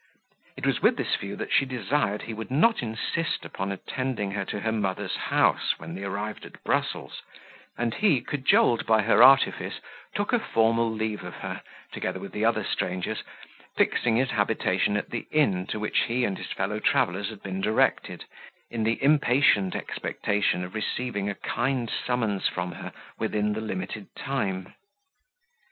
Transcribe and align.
It 0.57 0.65
was 0.65 0.81
with 0.81 0.97
this 0.97 1.15
view 1.15 1.35
that 1.35 1.53
she 1.53 1.63
desired 1.63 2.23
he 2.23 2.33
would 2.33 2.49
not 2.49 2.81
insist 2.81 3.45
upon 3.45 3.71
attending 3.71 4.31
her 4.31 4.45
to 4.45 4.61
her 4.61 4.71
mother's 4.71 5.15
house, 5.15 5.77
when 5.77 5.93
they 5.93 6.03
arrived 6.03 6.43
at 6.43 6.63
Brussels; 6.63 7.21
and 7.77 7.93
he, 7.93 8.21
cajoled 8.21 8.87
by 8.87 9.03
her 9.03 9.21
artifice, 9.21 9.79
took 10.15 10.33
a 10.33 10.39
formal 10.39 10.89
leave 10.91 11.23
of 11.23 11.35
her, 11.35 11.61
together 11.91 12.19
with 12.19 12.31
the 12.31 12.43
other 12.43 12.63
strangers, 12.63 13.21
fixing 13.77 14.15
his 14.15 14.31
habitation 14.31 14.97
at 14.97 15.11
the 15.11 15.27
inn 15.29 15.67
to 15.67 15.79
which 15.79 15.99
he 16.07 16.25
and 16.25 16.39
his 16.39 16.51
fellow 16.51 16.79
travellers 16.79 17.29
had 17.29 17.43
been 17.43 17.61
directed, 17.61 18.25
in 18.71 18.81
the 18.83 18.97
impatient 19.03 19.75
expectation 19.75 20.63
of 20.63 20.73
receiving 20.73 21.29
a 21.29 21.35
kind 21.35 21.91
summons 22.07 22.47
from 22.47 22.71
her 22.71 22.91
within 23.19 23.53
the 23.53 23.61
limited 23.61 24.07
time. 24.15 24.73